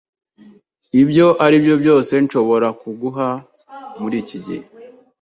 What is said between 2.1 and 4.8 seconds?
nshobora kuguha muriki gihe.